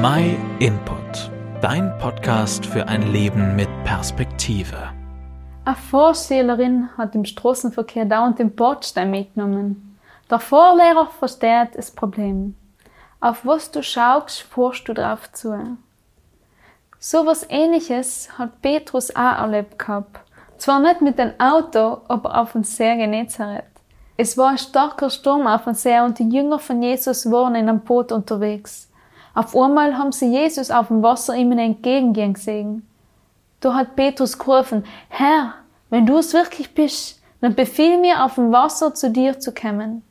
[0.00, 1.28] My Input,
[1.60, 4.76] dein Podcast für ein Leben mit Perspektive.
[5.64, 9.98] Eine Vorsteherin hat im Straßenverkehr dauernd den Bordstein mitgenommen.
[10.30, 12.54] Der Vorlehrer versteht das Problem.
[13.18, 15.76] Auf was du schaust, forschst du drauf zu.
[17.00, 20.20] So was ähnliches hat Petrus auch erlebt gehabt.
[20.58, 23.64] Zwar nicht mit dem Auto, aber auf dem See Genezareth.
[24.16, 27.68] Es war ein starker Sturm auf dem See und die Jünger von Jesus waren in
[27.68, 28.87] einem Boot unterwegs.
[29.38, 32.88] Auf einmal haben sie Jesus auf dem Wasser ihm entgegengehen gesehen.
[33.60, 35.54] Da hat Petrus gerufen, Herr,
[35.90, 40.02] wenn du es wirklich bist, dann befiehl mir auf dem Wasser zu dir zu kommen.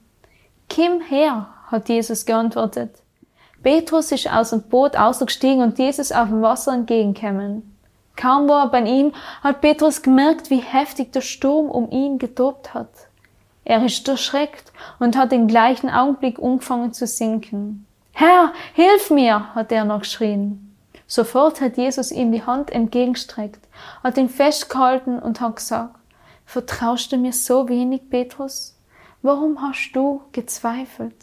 [0.74, 3.04] Komm her, hat Jesus geantwortet.
[3.62, 7.76] Petrus ist aus dem Boot ausgestiegen und Jesus auf dem Wasser entgegengekommen.
[8.16, 9.12] Kaum war er bei ihm,
[9.44, 12.92] hat Petrus gemerkt, wie heftig der Sturm um ihn getobt hat.
[13.66, 17.84] Er ist erschreckt und hat im gleichen Augenblick angefangen zu sinken.
[18.20, 20.76] Herr, hilf mir, hat er noch geschrien.
[21.06, 23.60] Sofort hat Jesus ihm die Hand entgegengestreckt,
[24.04, 25.94] hat ihn festgehalten und hat gesagt,
[26.44, 28.76] vertraust du mir so wenig, Petrus?
[29.22, 31.14] Warum hast du gezweifelt?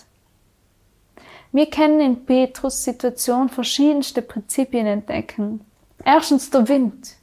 [1.50, 5.66] Wir können in Petrus Situation verschiedenste Prinzipien entdecken.
[6.04, 7.16] Erstens der Wind.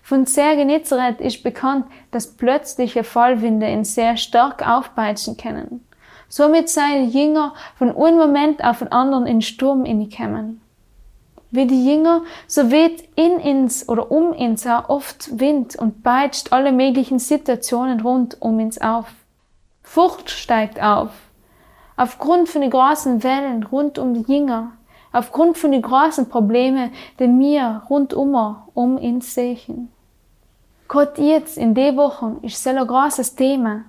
[0.00, 5.84] Von sehr Genezareth ist bekannt, dass plötzliche Fallwinde ihn sehr stark aufpeitschen können.
[6.28, 10.60] Somit seien die Jünger von einem Moment auf den anderen in den Sturm hineinkommen.
[11.50, 16.52] Wie die Jünger, so weht in uns oder um uns auch oft Wind und peitscht
[16.52, 19.06] alle möglichen Situationen rund um uns auf.
[19.82, 21.08] Furcht steigt auf,
[21.96, 24.72] aufgrund von den großen Wellen rund um die Jünger,
[25.12, 29.90] aufgrund von den großen Problemen, die wir rundum um uns sehen.
[30.86, 33.84] Gott jetzt in den Wochen ist so ein großes Thema.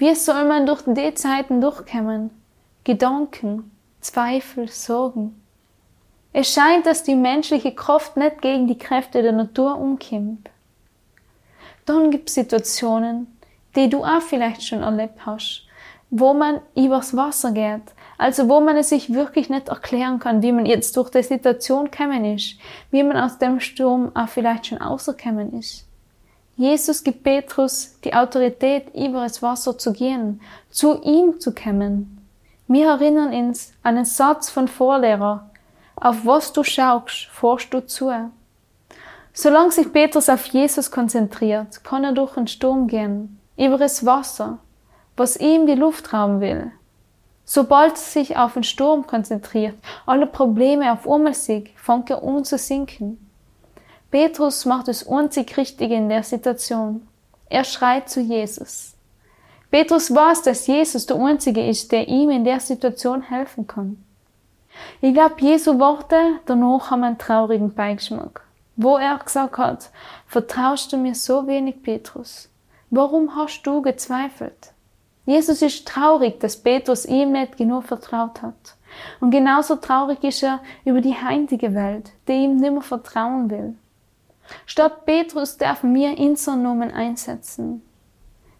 [0.00, 2.30] Wie soll man durch die Zeiten durchkommen?
[2.84, 3.70] Gedanken,
[4.00, 5.42] Zweifel, Sorgen.
[6.32, 10.48] Es scheint, dass die menschliche Kraft nicht gegen die Kräfte der Natur umkommt.
[11.84, 13.26] Dann gibt es Situationen,
[13.76, 15.66] die du auch vielleicht schon erlebt hast,
[16.08, 17.92] wo man übers Wasser geht.
[18.16, 21.90] Also wo man es sich wirklich nicht erklären kann, wie man jetzt durch die Situation
[21.90, 22.54] gekommen ist,
[22.90, 25.89] wie man aus dem Sturm auch vielleicht schon rausgekommen ist.
[26.60, 32.20] Jesus gibt Petrus die Autorität, über das Wasser zu gehen, zu ihm zu kommen.
[32.68, 35.48] Wir erinnern uns an den Satz von Vorlehrer,
[35.96, 38.12] auf was du schaust, forschst du zu.
[39.32, 44.58] Solange sich Petrus auf Jesus konzentriert, kann er durch den Sturm gehen, über das Wasser,
[45.16, 46.72] was ihm die Luft rauben will.
[47.46, 52.44] Sobald er sich auf den Sturm konzentriert, alle Probleme auf einmal sieht, fängt er an
[52.44, 53.29] zu sinken.
[54.10, 57.06] Petrus macht das einzig Richtige in der Situation.
[57.48, 58.94] Er schreit zu Jesus.
[59.70, 64.04] Petrus weiß, dass Jesus der Einzige ist, der ihm in der Situation helfen kann.
[65.00, 66.16] Ich glaube, Jesu Worte
[66.46, 68.42] danach haben einen traurigen Beigeschmack,
[68.74, 69.90] wo er gesagt hat,
[70.26, 72.48] vertraust du mir so wenig, Petrus?
[72.90, 74.72] Warum hast du gezweifelt?
[75.24, 78.74] Jesus ist traurig, dass Petrus ihm nicht genug vertraut hat.
[79.20, 83.76] Und genauso traurig ist er über die heutige Welt, die ihm nimmer vertrauen will.
[84.66, 87.82] Statt Petrus dürfen wir unseren Namen einsetzen.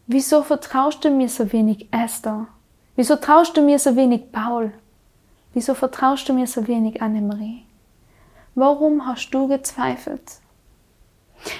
[0.06, 2.48] Wieso vertraust du mir so wenig, Esther?
[2.96, 4.72] Wieso traust du mir so wenig, Paul?
[5.54, 7.64] Wieso vertraust du mir so wenig, Annemarie?
[8.54, 10.40] Warum hast du gezweifelt?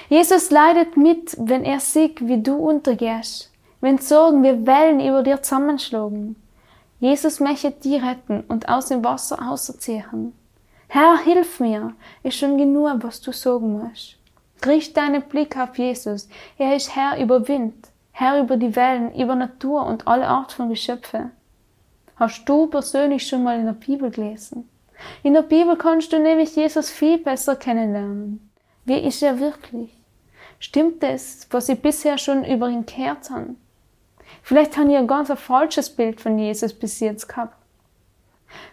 [0.09, 5.41] Jesus leidet mit, wenn er sieht, wie du untergehst wenn Sorgen wie Wellen über dir
[5.41, 6.35] zusammenschlagen.
[6.99, 10.33] Jesus möchte dich retten und aus dem Wasser auserziehen.
[10.87, 14.17] Herr, hilf mir, ist schon genug, was du sagen musst.
[14.65, 16.29] Richt deinen Blick auf Jesus.
[16.57, 20.69] Er ist Herr über Wind, Herr über die Wellen, über Natur und alle Art von
[20.69, 21.31] Geschöpfe.
[22.15, 24.69] Hast du persönlich schon mal in der Bibel gelesen?
[25.23, 28.51] In der Bibel kannst du nämlich Jesus viel besser kennenlernen.
[28.85, 29.97] Wie ist er wirklich?
[30.59, 33.57] Stimmt es, was sie bisher schon über ihn gehört haben?
[34.43, 37.55] Vielleicht haben ihr ein ganz falsches Bild von Jesus bis jetzt gehabt.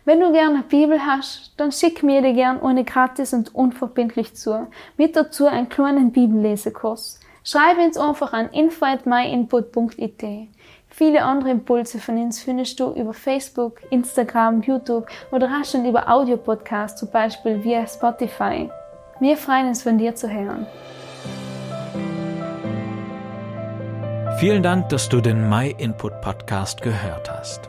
[0.05, 4.35] Wenn du gerne eine Bibel hast, dann schick mir die gern ohne gratis und unverbindlich
[4.35, 4.67] zu.
[4.97, 7.21] Mit dazu einen kleinen Bibellesekurs.
[7.45, 10.25] Schreibe uns einfach an info@myinput.it.
[10.91, 16.09] Viele andere Impulse von uns findest du über Facebook, Instagram, YouTube oder auch schon über
[16.09, 18.69] Audiopodcasts, zum Beispiel via Spotify.
[19.21, 20.67] Wir freuen uns von dir zu hören.
[24.39, 27.69] Vielen Dank, dass du den My Input Podcast gehört hast.